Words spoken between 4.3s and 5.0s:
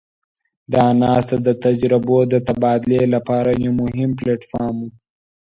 فارم وو.